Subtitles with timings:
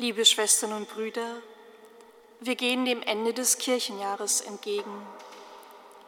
[0.00, 1.42] Liebe Schwestern und Brüder,
[2.40, 5.06] wir gehen dem Ende des Kirchenjahres entgegen.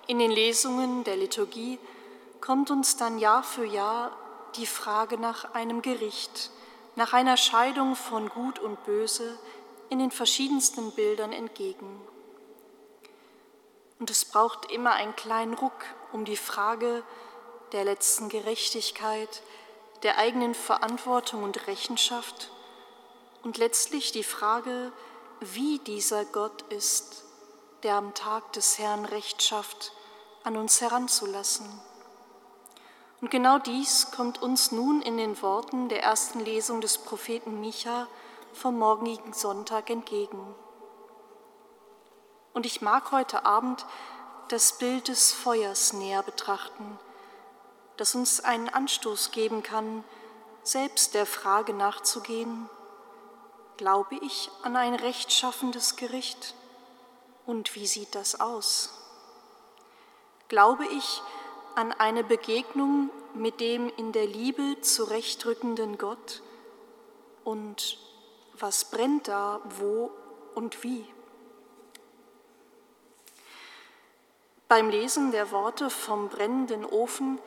[0.06, 1.78] In den Lesungen der Liturgie
[2.40, 4.16] kommt uns dann Jahr für Jahr
[4.56, 6.50] die Frage nach einem Gericht,
[6.96, 9.38] nach einer Scheidung von Gut und Böse
[9.90, 12.00] in den verschiedensten Bildern entgegen.
[13.98, 17.04] Und es braucht immer einen kleinen Ruck, um die Frage
[17.72, 19.42] der letzten Gerechtigkeit,
[20.02, 22.50] der eigenen Verantwortung und Rechenschaft
[23.42, 24.92] und letztlich die Frage,
[25.40, 27.24] wie dieser Gott ist,
[27.82, 29.92] der am Tag des Herrn Recht schafft,
[30.44, 31.66] an uns heranzulassen.
[33.20, 38.08] Und genau dies kommt uns nun in den Worten der ersten Lesung des Propheten Micha
[38.52, 40.54] vom morgigen Sonntag entgegen.
[42.52, 43.86] Und ich mag heute Abend
[44.48, 46.98] das Bild des Feuers näher betrachten,
[47.96, 50.04] das uns einen Anstoß geben kann,
[50.62, 52.68] selbst der Frage nachzugehen,
[53.76, 56.54] glaube ich an ein rechtschaffendes Gericht?
[57.46, 58.90] Und wie sieht das aus?
[60.48, 61.22] Glaube ich
[61.74, 66.42] an eine Begegnung mit dem in der Liebe zurechtrückenden Gott?
[67.44, 67.98] Und
[68.58, 70.10] was brennt da, wo
[70.54, 71.06] und wie?
[74.68, 77.38] Beim Lesen der Worte vom brennenden Ofen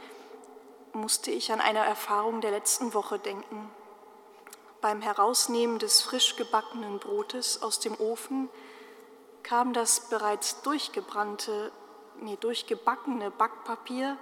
[0.93, 3.69] musste ich an eine Erfahrung der letzten Woche denken.
[4.85, 8.49] Beim Herausnehmen des frisch gebackenen Brotes aus dem Ofen
[9.41, 11.71] kam das bereits durchgebrannte,
[12.21, 14.15] nee, durchgebackene Backpapier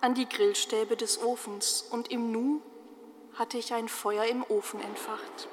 [0.00, 2.62] an die Grillstäbe des Ofens und im Nu
[3.34, 5.48] hatte ich ein Feuer im Ofen entfacht.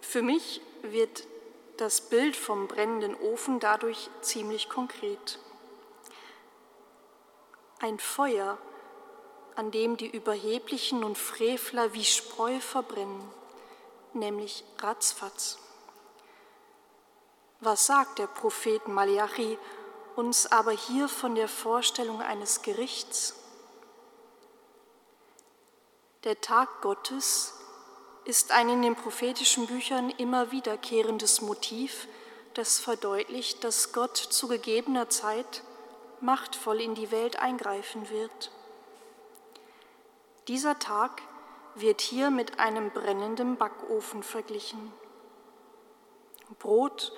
[0.00, 1.28] Für mich wird
[1.76, 5.38] das Bild vom brennenden Ofen dadurch ziemlich konkret.
[7.78, 8.58] Ein Feuer,
[9.56, 13.22] an dem die Überheblichen und Frevler wie Spreu verbrennen,
[14.14, 15.58] nämlich ratzfatz.
[17.60, 19.58] Was sagt der Prophet Malachi
[20.16, 23.34] uns aber hier von der Vorstellung eines Gerichts?
[26.24, 27.54] Der Tag Gottes
[28.24, 32.06] ist ein in den prophetischen Büchern immer wiederkehrendes Motiv,
[32.54, 35.62] das verdeutlicht, dass Gott zu gegebener Zeit
[36.20, 38.50] machtvoll in die Welt eingreifen wird.
[40.48, 41.22] Dieser Tag
[41.74, 44.92] wird hier mit einem brennenden Backofen verglichen.
[46.58, 47.12] Brot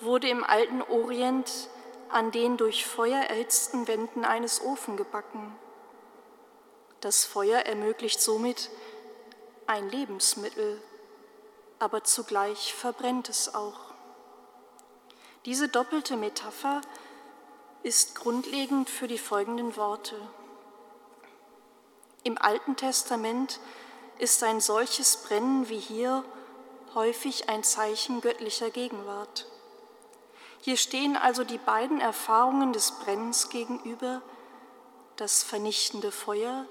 [0.00, 1.68] wurde im alten Orient
[2.10, 5.56] an den durch Feuer erhitzten Wänden eines Ofen gebacken.
[7.00, 8.70] Das Feuer ermöglicht somit
[9.66, 10.82] ein Lebensmittel,
[11.78, 13.92] aber zugleich verbrennt es auch.
[15.44, 16.80] Diese doppelte Metapher
[17.82, 20.16] ist grundlegend für die folgenden Worte.
[22.28, 23.58] Im Alten Testament
[24.18, 26.22] ist ein solches Brennen wie hier
[26.94, 29.46] häufig ein Zeichen göttlicher Gegenwart.
[30.60, 34.20] Hier stehen also die beiden Erfahrungen des Brennens gegenüber,
[35.16, 36.66] das vernichtende Feuer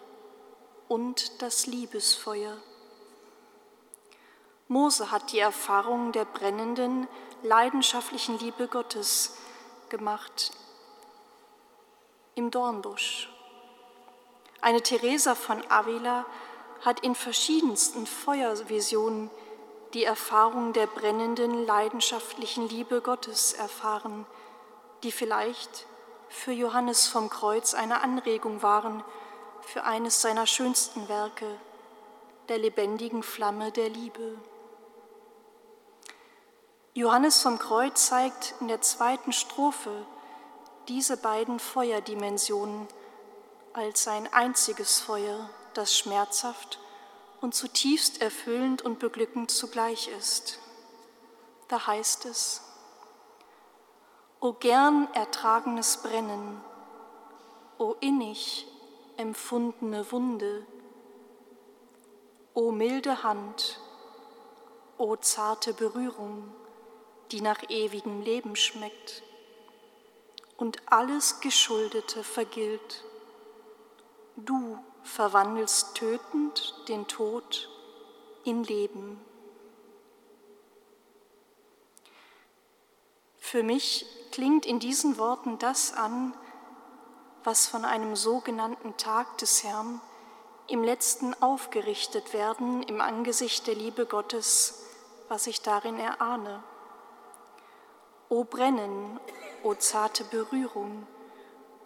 [0.88, 2.56] und das Liebesfeuer.
[4.68, 7.08] Mose hat die Erfahrung der brennenden,
[7.42, 9.36] leidenschaftlichen Liebe Gottes
[9.90, 10.52] gemacht
[12.36, 13.32] im Dornbusch.
[14.62, 16.26] Eine Teresa von Avila
[16.82, 19.30] hat in verschiedensten Feuervisionen
[19.94, 24.26] die Erfahrung der brennenden, leidenschaftlichen Liebe Gottes erfahren,
[25.04, 25.86] die vielleicht
[26.30, 29.04] für Johannes vom Kreuz eine Anregung waren
[29.62, 31.48] für eines seiner schönsten Werke,
[32.50, 34.38] der lebendigen Flamme der Liebe.
[36.94, 40.06] Johannes vom Kreuz zeigt in der zweiten Strophe
[40.88, 42.88] diese beiden Feuerdimensionen
[43.78, 46.80] als sein einziges Feuer, das schmerzhaft
[47.42, 50.60] und zutiefst erfüllend und beglückend zugleich ist.
[51.68, 52.64] Da heißt es,
[54.40, 56.62] O gern ertragenes Brennen,
[57.78, 58.68] o innig
[59.18, 60.66] empfundene Wunde,
[62.54, 63.80] o milde Hand,
[64.98, 66.52] o zarte Berührung,
[67.32, 69.22] die nach ewigem Leben schmeckt
[70.58, 73.04] und alles Geschuldete vergilt
[74.38, 77.70] Du verwandelst tötend den Tod
[78.44, 79.20] in Leben.
[83.40, 86.36] Für mich klingt in diesen Worten das an,
[87.44, 90.02] was von einem sogenannten Tag des Herrn
[90.68, 94.84] im letzten aufgerichtet werden im Angesicht der Liebe Gottes,
[95.30, 96.62] was ich darin erahne.
[98.30, 99.20] O Brennen,
[99.64, 101.08] o zarte Berührung,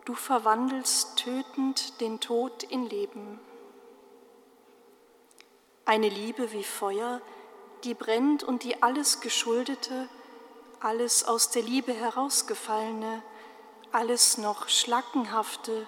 [0.05, 3.39] Du verwandelst tötend den Tod in Leben.
[5.85, 7.21] Eine Liebe wie Feuer,
[7.83, 10.09] die brennt und die alles Geschuldete,
[10.79, 13.21] alles aus der Liebe herausgefallene,
[13.91, 15.85] alles noch Schlackenhafte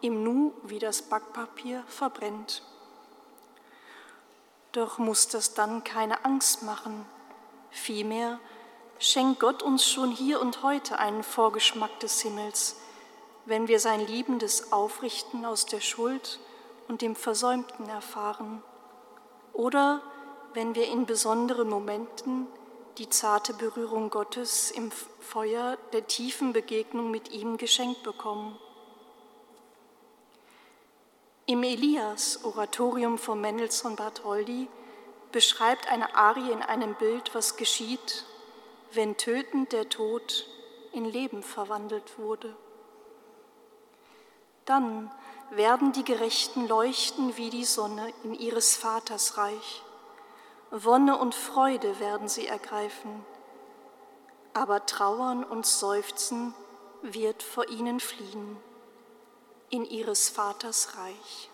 [0.00, 2.62] im Nu wie das Backpapier verbrennt.
[4.72, 7.04] Doch muss das dann keine Angst machen,
[7.70, 8.38] vielmehr
[8.98, 12.76] schenkt Gott uns schon hier und heute einen Vorgeschmack des Himmels,
[13.46, 16.40] wenn wir sein liebendes Aufrichten aus der Schuld
[16.88, 18.62] und dem Versäumten erfahren
[19.52, 20.02] oder
[20.52, 22.46] wenn wir in besonderen Momenten
[22.98, 28.58] die zarte Berührung Gottes im Feuer der tiefen Begegnung mit ihm geschenkt bekommen.
[31.44, 34.68] Im Elias, Oratorium von Mendelssohn Bartholdy,
[35.30, 38.24] beschreibt eine Arie in einem Bild, was geschieht,
[38.92, 40.46] wenn tötend der Tod
[40.92, 42.56] in Leben verwandelt wurde.
[44.66, 45.10] Dann
[45.50, 49.82] werden die Gerechten leuchten wie die Sonne in ihres Vaters Reich.
[50.72, 53.24] Wonne und Freude werden sie ergreifen,
[54.52, 56.52] aber Trauern und Seufzen
[57.02, 58.56] wird vor ihnen fliehen
[59.70, 61.50] in ihres Vaters Reich.